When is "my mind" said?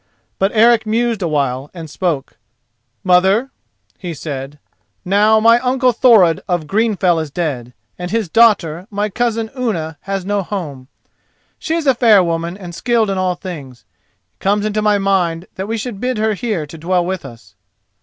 14.81-15.45